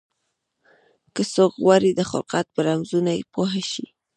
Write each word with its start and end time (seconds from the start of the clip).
که 1.15 1.21
څوک 1.33 1.53
غواړي 1.63 1.91
د 1.95 2.01
خلقت 2.11 2.45
په 2.53 2.59
رمزونو 2.67 3.13
پوه 3.33 3.53
شي. 3.71 3.87